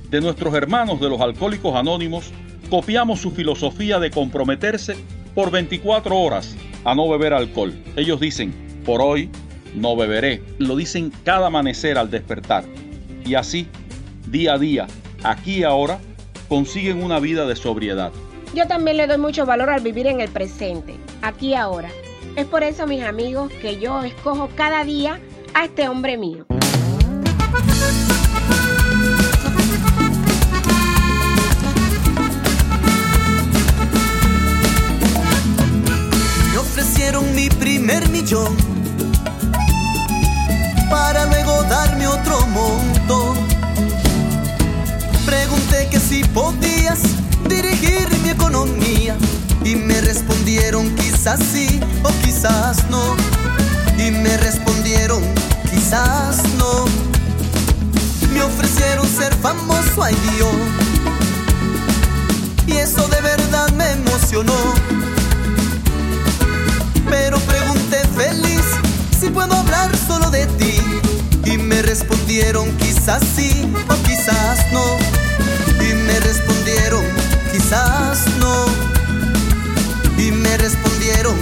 De 0.08 0.22
nuestros 0.22 0.54
hermanos 0.54 1.02
de 1.02 1.10
los 1.10 1.20
alcohólicos 1.20 1.76
anónimos, 1.76 2.32
copiamos 2.70 3.20
su 3.20 3.30
filosofía 3.30 3.98
de 3.98 4.10
comprometerse 4.10 4.96
por 5.34 5.50
24 5.50 6.16
horas 6.16 6.56
a 6.84 6.94
no 6.94 7.08
beber 7.08 7.32
alcohol. 7.32 7.74
Ellos 7.96 8.20
dicen, 8.20 8.52
por 8.84 9.00
hoy 9.00 9.30
no 9.74 9.96
beberé. 9.96 10.42
Lo 10.58 10.76
dicen 10.76 11.12
cada 11.24 11.48
amanecer 11.48 11.98
al 11.98 12.10
despertar. 12.10 12.64
Y 13.24 13.34
así, 13.34 13.68
día 14.26 14.54
a 14.54 14.58
día, 14.58 14.86
aquí 15.22 15.58
y 15.58 15.64
ahora, 15.64 16.00
consiguen 16.48 17.02
una 17.02 17.20
vida 17.20 17.46
de 17.46 17.56
sobriedad. 17.56 18.12
Yo 18.54 18.66
también 18.66 18.96
le 18.96 19.06
doy 19.06 19.18
mucho 19.18 19.46
valor 19.46 19.70
al 19.70 19.80
vivir 19.80 20.06
en 20.06 20.20
el 20.20 20.28
presente, 20.28 20.96
aquí 21.22 21.50
y 21.50 21.54
ahora. 21.54 21.90
Es 22.36 22.46
por 22.46 22.62
eso, 22.64 22.86
mis 22.86 23.02
amigos, 23.02 23.52
que 23.60 23.78
yo 23.78 24.02
escojo 24.02 24.48
cada 24.56 24.84
día 24.84 25.20
a 25.54 25.64
este 25.64 25.88
hombre 25.88 26.16
mío. 26.16 26.46
Mi 37.40 37.48
primer 37.48 38.06
millón 38.10 38.54
para 40.90 41.24
luego 41.24 41.62
darme 41.70 42.06
otro 42.06 42.38
montón. 42.48 43.34
Pregunté 45.24 45.88
que 45.90 45.98
si 45.98 46.22
podías 46.24 46.98
dirigir 47.48 48.06
mi 48.22 48.28
economía 48.28 49.16
y 49.64 49.74
me 49.74 50.02
respondieron 50.02 50.94
quizás 50.96 51.40
sí 51.50 51.80
o 52.02 52.10
quizás 52.22 52.76
no. 52.90 53.16
Y 53.96 54.10
me 54.10 54.36
respondieron 54.36 55.22
quizás 55.70 56.42
no. 56.58 56.84
Me 58.34 58.42
ofrecieron 58.42 59.06
ser 59.08 59.32
famoso, 59.36 60.02
ay 60.02 60.16
Dios. 60.36 60.56
Y 62.66 62.72
eso 62.72 63.08
de 63.08 63.20
verdad 63.22 63.70
me 63.72 63.92
emocionó. 63.92 65.09
Feliz 68.20 68.66
si 69.18 69.30
puedo 69.30 69.54
hablar 69.54 69.90
solo 70.06 70.30
de 70.30 70.46
ti. 70.58 70.76
Y 71.44 71.56
me 71.56 71.80
respondieron 71.82 72.66
quizás 72.76 73.22
sí 73.34 73.50
o 73.88 73.94
quizás 74.06 74.58
no. 74.72 74.86
Y 75.86 75.94
me 75.94 76.20
respondieron 76.20 77.04
quizás 77.50 78.26
no. 78.38 78.66
Y 80.18 80.30
me 80.32 80.56
respondieron 80.58 81.36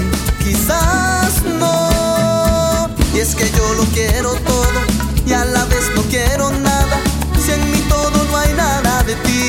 quizás 0.44 1.42
no. 1.58 2.88
Y 3.14 3.18
es 3.18 3.34
que 3.34 3.50
yo 3.50 3.74
lo 3.74 3.84
quiero 3.96 4.34
todo 4.52 4.78
y 5.26 5.32
a 5.32 5.44
la 5.44 5.64
vez 5.64 5.84
no 5.96 6.02
quiero 6.02 6.50
nada. 6.50 6.96
Si 7.44 7.50
en 7.50 7.72
mi 7.72 7.80
todo 7.94 8.24
no 8.30 8.36
hay 8.36 8.52
nada 8.54 9.02
de 9.02 9.14
ti. 9.26 9.42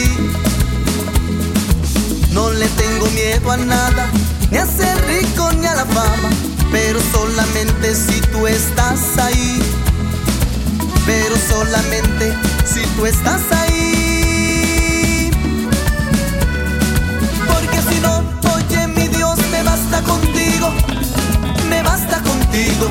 No 2.32 2.50
le 2.52 2.68
tengo 2.70 3.06
miedo 3.08 3.52
a 3.52 3.58
nada, 3.58 4.08
ni 4.50 4.58
a 4.58 4.66
ser 4.66 4.96
rico 5.08 5.52
ni 5.60 5.66
a 5.66 5.76
la 5.76 5.86
fama, 5.86 6.30
pero 6.72 7.00
solamente 7.12 7.96
si 7.96 8.22
tú 8.32 8.48
estás 8.48 9.18
ahí. 9.18 9.62
Pero 11.06 11.36
solamente 11.50 12.34
si 12.66 12.82
tú 12.96 13.06
estás 13.06 13.42
ahí. 13.52 15.32
Porque 17.48 17.82
si 17.90 18.00
no, 18.02 18.24
oye 18.56 18.88
mi 18.88 19.08
Dios, 19.08 19.38
me 19.52 19.64
basta 19.64 20.02
contigo, 20.04 20.72
me 21.70 21.82
basta 21.82 22.22
contigo. 22.22 22.88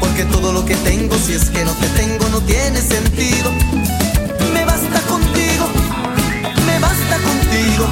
Porque 0.00 0.24
todo 0.24 0.52
lo 0.52 0.64
que 0.64 0.76
tengo, 0.76 1.16
si 1.18 1.34
es 1.34 1.50
que 1.50 1.64
no 1.64 1.72
te 1.72 1.88
tengo, 1.88 2.28
no 2.30 2.40
tiene 2.40 2.80
sentido. 2.80 3.50
Me 4.54 4.64
basta 4.64 5.00
contigo, 5.02 5.66
me 6.66 6.78
basta 6.78 7.18
contigo. 7.18 7.86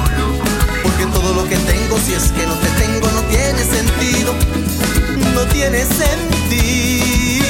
Porque 0.81 1.05
todo 1.13 1.33
lo 1.33 1.47
que 1.47 1.57
tengo, 1.57 1.99
si 1.99 2.13
es 2.13 2.31
que 2.31 2.47
no 2.47 2.55
te 2.55 2.69
tengo, 2.81 3.11
no 3.11 3.21
tiene 3.23 3.63
sentido 3.63 4.64
no 5.35 5.45
tiene 5.47 5.83
sentido. 5.83 7.45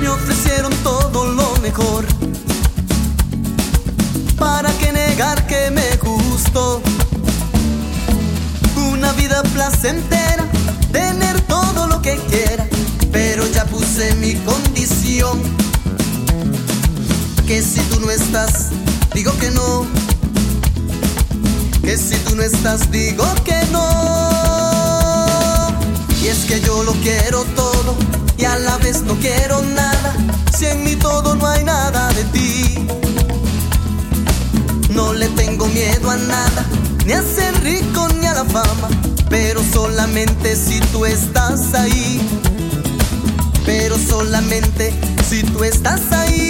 Me 0.00 0.08
ofrecieron 0.08 0.72
todo 0.84 1.26
lo 1.26 1.56
mejor. 1.62 2.06
¿Para 4.38 4.70
qué 4.78 4.92
negar 4.92 5.46
que 5.48 5.70
me 5.72 5.96
gustó? 5.96 6.80
Una 8.92 9.10
vida 9.12 9.42
placentera, 9.42 10.44
tener 10.92 11.40
todo 11.42 11.88
lo 11.88 12.00
que 12.00 12.16
quiera, 12.30 12.68
pero 13.10 13.44
ya 13.48 13.64
puse 13.64 14.14
mi 14.14 14.34
condición 14.36 15.65
que 17.46 17.62
si 17.62 17.80
tú 17.82 18.00
no 18.00 18.10
estás, 18.10 18.70
digo 19.14 19.32
que 19.38 19.52
no. 19.52 19.86
Que 21.80 21.96
si 21.96 22.16
tú 22.16 22.34
no 22.34 22.42
estás, 22.42 22.90
digo 22.90 23.24
que 23.44 23.54
no. 23.70 23.86
Y 26.20 26.26
es 26.26 26.44
que 26.46 26.60
yo 26.60 26.82
lo 26.82 26.92
quiero 26.94 27.44
todo 27.54 27.94
y 28.36 28.44
a 28.44 28.58
la 28.58 28.78
vez 28.78 29.02
no 29.02 29.14
quiero 29.14 29.62
nada. 29.62 30.12
Si 30.58 30.66
en 30.66 30.82
mi 30.82 30.96
todo 30.96 31.36
no 31.36 31.46
hay 31.46 31.62
nada 31.62 32.12
de 32.14 32.24
ti. 32.24 32.88
No 34.90 35.12
le 35.12 35.28
tengo 35.28 35.68
miedo 35.68 36.10
a 36.10 36.16
nada, 36.16 36.66
ni 37.04 37.12
a 37.12 37.22
ser 37.22 37.62
rico 37.62 38.08
ni 38.20 38.26
a 38.26 38.34
la 38.34 38.44
fama, 38.44 38.88
pero 39.28 39.62
solamente 39.72 40.56
si 40.56 40.80
tú 40.90 41.06
estás 41.06 41.74
ahí. 41.74 42.20
Pero 43.64 43.96
solamente 43.98 44.92
si 45.28 45.44
tú 45.44 45.62
estás 45.62 46.00
ahí. 46.10 46.45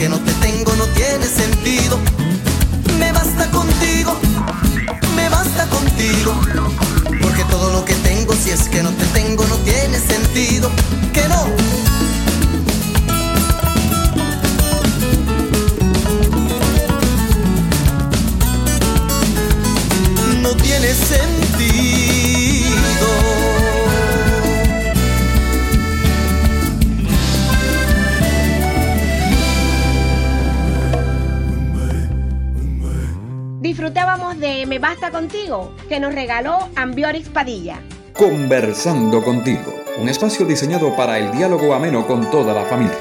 Que 0.00 0.08
no 0.08 0.18
te 0.20 0.32
tengo, 0.40 0.74
no 0.76 0.86
tiene 0.94 1.26
sentido. 1.26 1.98
Me 2.98 3.12
basta 3.12 3.50
contigo, 3.50 4.18
me 5.14 5.28
basta 5.28 5.66
contigo. 5.66 6.32
Porque 7.20 7.44
todo 7.50 7.70
lo 7.70 7.84
que 7.84 7.92
tengo, 7.96 8.32
si 8.34 8.48
es 8.48 8.66
que 8.70 8.82
no 8.82 8.88
te 8.92 9.04
tengo, 9.08 9.44
no 9.46 9.56
tiene 9.56 9.98
sentido. 9.98 10.70
Me 34.70 34.78
Basta 34.78 35.10
Contigo, 35.10 35.74
que 35.88 35.98
nos 35.98 36.14
regaló 36.14 36.56
Ambiorix 36.76 37.28
Padilla. 37.28 37.82
Conversando 38.16 39.20
contigo, 39.20 39.74
un 39.98 40.08
espacio 40.08 40.46
diseñado 40.46 40.94
para 40.94 41.18
el 41.18 41.32
diálogo 41.32 41.74
ameno 41.74 42.06
con 42.06 42.30
toda 42.30 42.54
la 42.54 42.64
familia. 42.66 42.96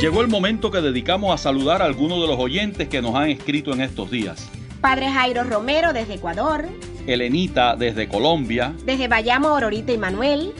Llegó 0.00 0.20
el 0.20 0.28
momento 0.28 0.70
que 0.70 0.80
dedicamos 0.80 1.34
a 1.34 1.38
saludar 1.38 1.82
a 1.82 1.86
algunos 1.86 2.20
de 2.20 2.28
los 2.28 2.38
oyentes 2.38 2.86
que 2.86 3.02
nos 3.02 3.16
han 3.16 3.30
escrito 3.30 3.72
en 3.72 3.80
estos 3.80 4.12
días. 4.12 4.48
Padre 4.80 5.10
Jairo 5.10 5.42
Romero 5.42 5.92
desde 5.92 6.14
Ecuador, 6.14 6.68
Elenita 7.06 7.76
desde 7.76 8.08
Colombia, 8.08 8.74
desde 8.84 9.08
Bayamo, 9.08 9.48
Aurorita 9.48 9.92
y 9.92 9.98
Manuel, 9.98 10.52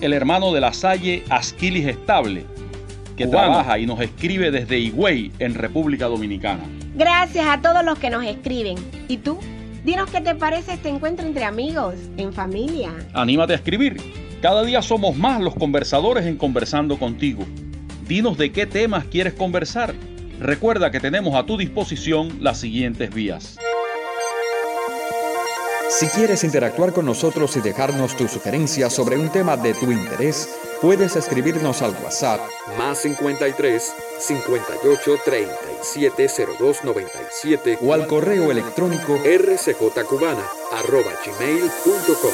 el 0.00 0.12
hermano 0.12 0.52
de 0.52 0.60
la 0.60 0.72
Salle 0.72 1.22
Asquilis 1.28 1.86
Estable, 1.86 2.44
que 3.16 3.26
Cubano. 3.26 3.48
trabaja 3.48 3.78
y 3.78 3.86
nos 3.86 4.00
escribe 4.00 4.50
desde 4.50 4.78
Higüey, 4.78 5.32
en 5.38 5.54
República 5.54 6.06
Dominicana. 6.06 6.64
Gracias 6.94 7.46
a 7.46 7.60
todos 7.60 7.84
los 7.84 7.98
que 7.98 8.10
nos 8.10 8.24
escriben. 8.24 8.76
¿Y 9.08 9.18
tú? 9.18 9.38
Dinos 9.84 10.10
qué 10.10 10.20
te 10.20 10.34
parece 10.34 10.74
este 10.74 10.88
encuentro 10.88 11.26
entre 11.26 11.44
amigos, 11.44 11.94
en 12.16 12.32
familia. 12.32 12.90
Anímate 13.14 13.52
a 13.52 13.56
escribir. 13.56 13.96
Cada 14.40 14.64
día 14.64 14.82
somos 14.82 15.16
más 15.16 15.40
los 15.40 15.54
conversadores 15.54 16.26
en 16.26 16.36
Conversando 16.36 16.98
contigo. 16.98 17.44
Dinos 18.06 18.36
de 18.38 18.52
qué 18.52 18.66
temas 18.66 19.04
quieres 19.04 19.34
conversar. 19.34 19.94
Recuerda 20.40 20.90
que 20.90 21.00
tenemos 21.00 21.34
a 21.34 21.46
tu 21.46 21.56
disposición 21.56 22.38
las 22.40 22.58
siguientes 22.58 23.14
vías. 23.14 23.58
Si 25.98 26.06
quieres 26.06 26.42
interactuar 26.42 26.94
con 26.94 27.04
nosotros 27.04 27.54
y 27.58 27.60
dejarnos 27.60 28.16
tus 28.16 28.30
sugerencias 28.30 28.94
sobre 28.94 29.18
un 29.18 29.28
tema 29.28 29.58
de 29.58 29.74
tu 29.74 29.92
interés, 29.92 30.48
puedes 30.80 31.16
escribirnos 31.16 31.82
al 31.82 31.92
WhatsApp 32.02 32.40
más 32.78 32.98
53 33.00 33.92
58 34.18 35.16
37 35.22 36.28
02 36.58 36.84
97 36.84 37.78
o 37.82 37.92
al 37.92 38.06
correo 38.06 38.50
electrónico 38.50 39.18
rcjcubana 39.18 40.42
arroba 40.72 41.12
gmail.com. 41.26 42.32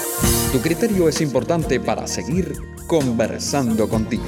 Tu 0.52 0.60
criterio 0.62 1.08
es 1.08 1.20
importante 1.20 1.80
para 1.80 2.06
seguir 2.06 2.54
conversando 2.86 3.88
contigo. 3.88 4.22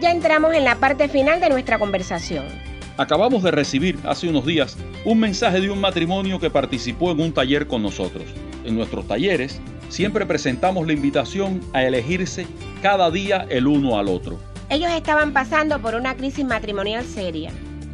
Ya 0.00 0.10
entramos 0.10 0.54
en 0.54 0.64
la 0.64 0.76
parte 0.76 1.08
final 1.08 1.38
de 1.38 1.50
nuestra 1.50 1.78
conversación. 1.78 2.61
Acabamos 2.98 3.42
de 3.42 3.50
recibir 3.50 3.98
hace 4.04 4.28
unos 4.28 4.44
días 4.44 4.76
un 5.06 5.18
mensaje 5.18 5.60
de 5.60 5.70
un 5.70 5.80
matrimonio 5.80 6.38
que 6.38 6.50
participó 6.50 7.10
en 7.10 7.20
un 7.20 7.32
taller 7.32 7.66
con 7.66 7.82
nosotros. 7.82 8.24
En 8.64 8.76
nuestros 8.76 9.08
talleres 9.08 9.60
siempre 9.88 10.26
presentamos 10.26 10.86
la 10.86 10.92
invitación 10.92 11.60
a 11.72 11.82
elegirse 11.82 12.46
cada 12.82 13.10
día 13.10 13.46
el 13.48 13.66
uno 13.66 13.98
al 13.98 14.08
otro. 14.08 14.38
Ellos 14.68 14.90
estaban 14.92 15.32
pasando 15.32 15.80
por 15.80 15.94
una 15.94 16.16
crisis 16.16 16.44
matrimonial 16.44 17.04
seria 17.04 17.50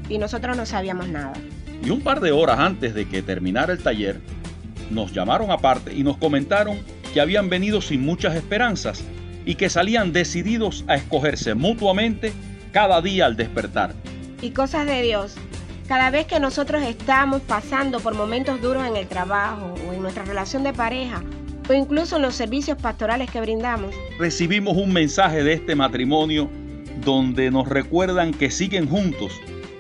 y 0.09 0.19
nosotros 0.19 0.57
no 0.57 0.67
sabíamos 0.67 1.09
nada. 1.09 1.35
Y 1.85 1.91
un 1.91 2.01
par 2.01 2.21
de 2.21 2.33
horas 2.33 2.59
antes 2.59 2.93
de 2.93 3.09
que 3.09 3.23
terminara 3.23 3.73
el 3.73 3.83
taller, 3.83 4.21
nos 4.91 5.13
llamaron 5.13 5.53
aparte 5.53 5.95
y 5.95 6.03
nos 6.03 6.17
comentaron 6.17 6.79
que 7.15 7.21
habían 7.21 7.49
venido 7.49 7.81
sin 7.81 8.05
muchas 8.05 8.35
esperanzas 8.35 9.05
y 9.47 9.55
que 9.55 9.71
salían 9.71 10.13
decididos 10.13 10.85
a 10.89 10.97
escogerse 10.97 11.55
mutuamente 11.55 12.33
cada 12.73 13.01
día 13.01 13.27
al 13.27 13.37
despertar. 13.37 13.95
Y 14.41 14.51
cosas 14.51 14.87
de 14.87 15.03
Dios, 15.03 15.35
cada 15.89 16.11
vez 16.11 16.27
que 16.27 16.39
nosotros 16.39 16.83
estamos 16.83 17.41
pasando 17.43 18.01
por 18.01 18.15
momentos 18.15 18.61
duros 18.61 18.87
en 18.87 18.97
el 18.97 19.07
trabajo 19.09 19.75
o 19.89 19.93
en 19.93 20.01
nuestra 20.03 20.25
relación 20.25 20.63
de 20.63 20.73
pareja 20.73 21.23
o 21.69 21.73
incluso 21.75 22.17
en 22.17 22.23
los 22.23 22.35
servicios 22.35 22.79
pastorales 22.81 23.31
que 23.31 23.41
brindamos, 23.41 23.95
Recibimos 24.19 24.77
un 24.77 24.93
mensaje 24.93 25.43
de 25.43 25.55
este 25.55 25.75
matrimonio 25.75 26.49
donde 27.05 27.51
nos 27.51 27.69
recuerdan 27.69 28.33
que 28.33 28.51
siguen 28.51 28.89
juntos 28.89 29.33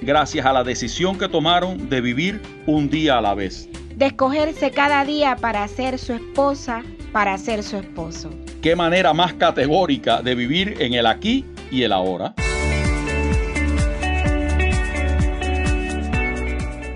gracias 0.02 0.44
a 0.44 0.52
la 0.52 0.64
decisión 0.64 1.18
que 1.18 1.28
tomaron 1.28 1.88
de 1.88 2.00
vivir 2.00 2.40
un 2.66 2.88
día 2.90 3.18
a 3.18 3.20
la 3.20 3.34
vez. 3.34 3.68
de 3.96 4.06
escogerse 4.06 4.70
cada 4.70 5.04
día 5.04 5.34
para 5.36 5.66
ser 5.66 5.98
su 5.98 6.12
esposa, 6.12 6.82
para 7.10 7.36
ser 7.36 7.64
su 7.64 7.76
esposo. 7.78 8.30
Qué 8.62 8.76
manera 8.76 9.12
más 9.12 9.34
categórica 9.34 10.22
de 10.22 10.34
vivir 10.36 10.76
en 10.78 10.94
el 10.94 11.06
aquí 11.06 11.44
y 11.70 11.82
el 11.82 11.92
ahora. 11.92 12.34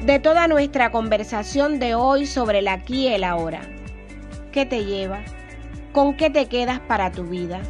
De 0.05 0.19
toda 0.19 0.49
nuestra 0.49 0.91
conversación 0.91 1.79
de 1.79 1.95
hoy 1.95 2.27
sobre 2.27 2.59
el 2.59 2.67
aquí 2.67 3.07
y 3.07 3.15
el 3.15 3.23
ahora, 3.23 3.61
¿qué 4.51 4.67
te 4.67 4.85
lleva? 4.85 5.21
¿Con 5.93 6.17
qué 6.17 6.29
te 6.29 6.47
quedas 6.47 6.81
para 6.81 7.13
tu 7.13 7.23
vida? 7.23 7.61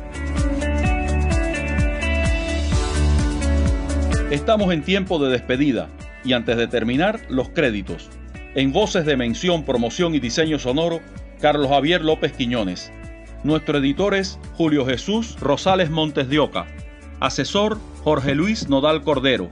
Estamos 4.30 4.72
en 4.72 4.82
tiempo 4.82 5.18
de 5.18 5.30
despedida 5.30 5.90
y 6.24 6.32
antes 6.32 6.56
de 6.56 6.68
terminar, 6.68 7.20
los 7.28 7.50
créditos. 7.50 8.08
En 8.54 8.72
voces 8.72 9.04
de 9.04 9.18
mención, 9.18 9.64
promoción 9.64 10.14
y 10.14 10.18
diseño 10.18 10.58
sonoro, 10.58 11.00
Carlos 11.38 11.68
Javier 11.68 12.00
López 12.00 12.32
Quiñones. 12.32 12.90
Nuestro 13.44 13.76
editor 13.76 14.14
es 14.14 14.38
Julio 14.54 14.86
Jesús 14.86 15.38
Rosales 15.38 15.90
Montes 15.90 16.30
de 16.30 16.38
Oca. 16.38 16.66
Asesor 17.20 17.76
Jorge 18.04 18.34
Luis 18.34 18.70
Nodal 18.70 19.02
Cordero. 19.02 19.50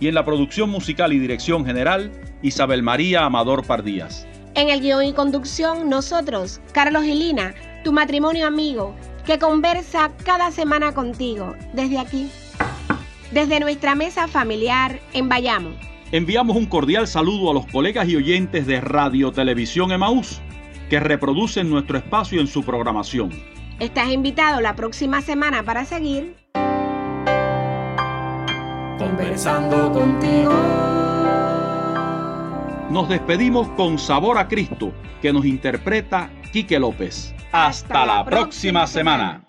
Y 0.00 0.08
en 0.08 0.14
la 0.14 0.24
producción 0.24 0.70
musical 0.70 1.12
y 1.12 1.18
dirección 1.18 1.64
general, 1.64 2.10
Isabel 2.42 2.82
María 2.82 3.24
Amador 3.24 3.66
Pardías. 3.66 4.26
En 4.54 4.68
el 4.68 4.80
guion 4.80 5.04
y 5.04 5.12
conducción, 5.12 5.88
nosotros, 5.88 6.60
Carlos 6.72 7.04
y 7.04 7.14
Lina, 7.14 7.54
tu 7.82 7.92
matrimonio 7.92 8.46
amigo, 8.46 8.94
que 9.26 9.38
conversa 9.38 10.12
cada 10.24 10.50
semana 10.50 10.92
contigo, 10.92 11.54
desde 11.72 11.98
aquí, 11.98 12.30
desde 13.32 13.58
nuestra 13.60 13.94
mesa 13.94 14.28
familiar 14.28 15.00
en 15.12 15.28
Bayamo. 15.28 15.70
Enviamos 16.12 16.56
un 16.56 16.66
cordial 16.66 17.08
saludo 17.08 17.50
a 17.50 17.54
los 17.54 17.66
colegas 17.66 18.08
y 18.08 18.16
oyentes 18.16 18.66
de 18.66 18.80
Radio 18.80 19.32
Televisión 19.32 19.90
Emaús, 19.90 20.40
que 20.88 21.00
reproducen 21.00 21.68
nuestro 21.70 21.98
espacio 21.98 22.40
en 22.40 22.46
su 22.46 22.62
programación. 22.62 23.30
Estás 23.80 24.12
invitado 24.12 24.60
la 24.60 24.76
próxima 24.76 25.20
semana 25.22 25.64
para 25.64 25.84
seguir 25.84 26.36
Conversando 28.98 29.92
contigo. 29.92 30.52
Nos 32.90 33.08
despedimos 33.08 33.68
con 33.70 33.98
Sabor 33.98 34.38
a 34.38 34.46
Cristo, 34.46 34.92
que 35.20 35.32
nos 35.32 35.44
interpreta 35.44 36.30
Quique 36.52 36.78
López. 36.78 37.34
Hasta 37.50 38.06
la 38.06 38.24
próxima 38.24 38.86
semana. 38.86 39.44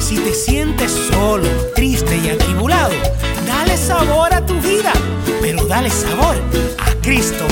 Si 0.00 0.16
te 0.16 0.32
sientes 0.32 0.90
solo, 0.90 1.48
triste 1.74 2.16
y 2.16 2.30
atribulado, 2.30 2.94
dale 3.46 3.76
sabor 3.76 4.34
a 4.34 4.44
tu 4.44 4.54
vida, 4.54 4.92
pero 5.40 5.64
dale 5.66 5.90
sabor 5.90 6.36
a 6.78 7.02
Cristo. 7.02 7.44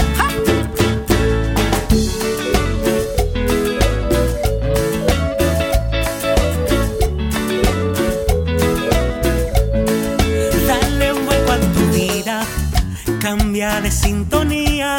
De 13.85 13.91
sintonía. 13.91 14.97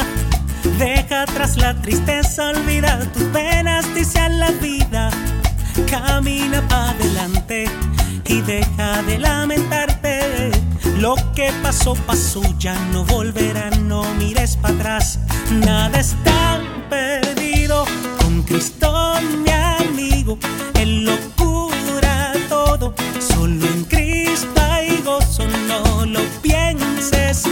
Deja 0.78 1.22
atrás 1.22 1.56
la 1.56 1.74
tristeza, 1.82 2.50
olvida 2.50 3.00
tus 3.12 3.24
penas, 3.24 3.84
dice 3.96 4.28
la 4.28 4.52
vida. 4.52 5.10
Camina 5.90 6.66
para 6.68 6.90
adelante 6.90 7.64
y 8.26 8.40
deja 8.42 9.02
de 9.02 9.18
lamentarte. 9.18 10.52
Lo 10.98 11.16
que 11.34 11.52
pasó, 11.64 11.94
pasó, 12.06 12.42
ya 12.60 12.78
no 12.92 13.04
volverá, 13.04 13.70
no 13.70 14.04
mires 14.14 14.56
para 14.56 14.74
atrás. 14.74 15.18
Nada 15.50 15.98
está 15.98 16.62
perdido 16.88 17.84
con 18.20 18.42
Cristo, 18.42 19.14
mi 19.42 19.50
amigo. 19.50 20.38
Él 20.74 21.04
lo 21.04 21.16
cura 21.34 22.32
todo, 22.48 22.94
solo 23.18 23.66
en 23.66 23.84
Cristo 23.84 24.60
hay 24.70 25.02
gozo, 25.04 25.44
no 25.66 26.06
lo 26.06 26.20
pienses 26.40 27.48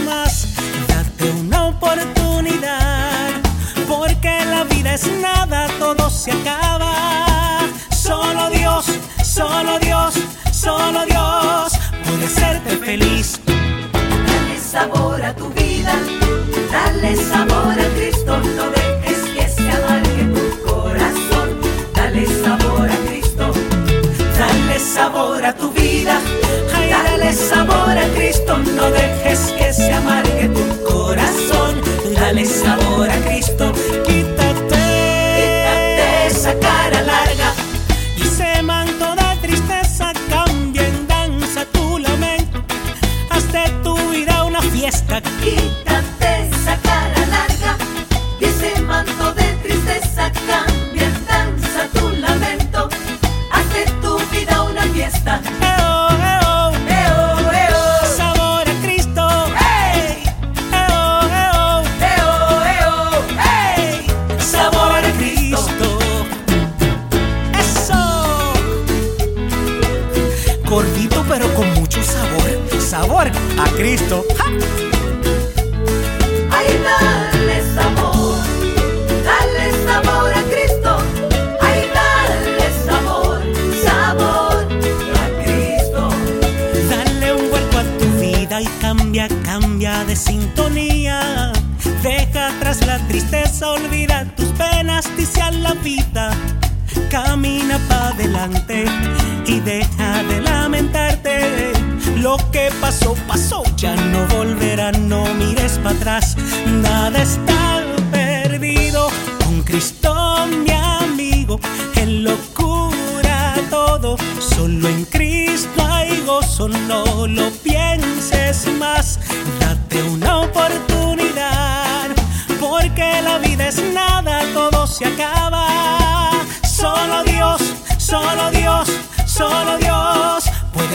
se 6.25 6.31
acaba. 6.31 7.59
Solo 7.91 8.49
Dios, 8.49 8.85
solo 9.23 9.77
Dios, 9.79 10.15
solo 10.51 11.05
Dios 11.05 11.73
puede 12.03 12.25
hacerte 12.25 12.77
feliz. 12.77 13.39
Dale 13.45 14.59
sabor 14.59 15.23
a 15.23 15.35
tu 15.35 15.54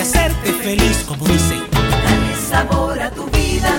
hacerte 0.01 0.53
feliz, 0.53 1.05
como 1.07 1.25
dice. 1.27 1.57
Dale 1.71 2.35
sabor 2.51 3.01
a 3.01 3.11
tu 3.11 3.25
vida, 3.27 3.73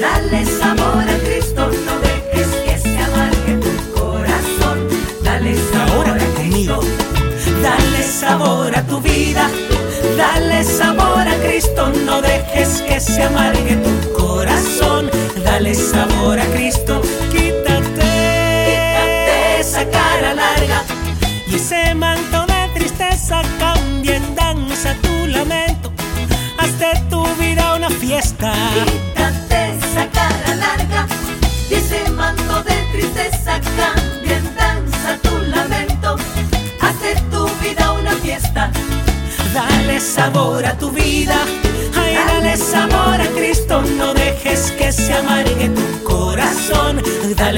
dale 0.00 0.44
sabor 0.46 1.04
a 1.08 1.18
Cristo. 1.24 1.70
No 1.86 1.98
dejes 2.00 2.48
que 2.64 2.78
se 2.78 2.98
amargue 2.98 3.54
tu 3.60 4.00
corazón. 4.00 4.88
Dale 5.22 5.54
sabor 5.56 6.06
Ahora 6.08 6.14
a 6.14 6.34
conmigo. 6.34 6.80
Cristo. 6.80 7.02
Dale 7.62 8.02
sabor 8.02 8.76
a 8.76 8.82
tu 8.86 9.00
vida, 9.00 9.50
dale 10.16 10.64
sabor 10.64 11.26
a 11.28 11.34
Cristo, 11.44 11.92
no 12.06 12.20
dejes 12.22 12.82
que 12.82 13.00
se 13.00 13.22
amargue 13.22 13.76
tu 13.76 14.12
corazón. 14.12 15.10
Dale 15.44 15.74
sabor 15.74 16.38
a 16.38 16.46
Cristo, 16.46 17.01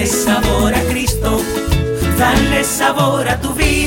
Dale 0.05 0.17
sabor 0.17 0.75
a 0.75 0.81
Cristo, 0.83 1.41
dale 2.19 2.63
sabor 2.63 3.27
a 3.27 3.41
tu 3.41 3.55
vida, 3.55 3.84